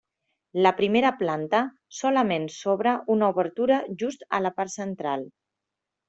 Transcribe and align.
La 0.67 0.69
primera 0.77 1.09
planta 1.17 1.59
solament 1.97 2.47
s'obra 2.53 2.93
una 3.17 3.29
obertura 3.33 3.77
just 4.05 4.25
a 4.39 4.41
la 4.47 4.53
part 4.61 4.73
central. 4.77 5.27